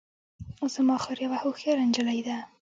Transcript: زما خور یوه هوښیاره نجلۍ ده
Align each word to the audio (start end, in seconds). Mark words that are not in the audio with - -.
زما 0.73 0.95
خور 1.03 1.17
یوه 1.25 1.37
هوښیاره 1.43 1.83
نجلۍ 1.89 2.19
ده 2.27 2.37